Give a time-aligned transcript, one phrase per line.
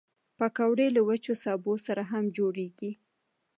[0.37, 2.91] پکورې له وچو سبو سره هم جوړېږي